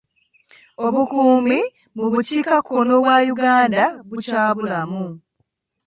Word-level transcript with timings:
Obukuumi 0.85 1.59
mu 1.97 2.05
bukiikakkono 2.11 2.93
bwa 3.03 3.17
Uganda 3.33 3.83
bukyabulamu. 4.07 5.03